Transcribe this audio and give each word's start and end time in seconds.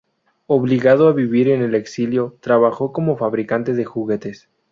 Obligado 0.47 1.07
a 1.07 1.13
vivir 1.13 1.47
en 1.49 1.61
el 1.61 1.75
exilio, 1.75 2.35
trabajó 2.41 2.91
como 2.91 3.17
fabricante 3.17 3.75
de 3.75 3.85
juguetes. 3.85 4.49